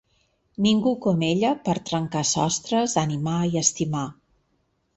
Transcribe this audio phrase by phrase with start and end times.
[0.65, 4.05] Ningú com ella per trencar sostres, animar i estimar.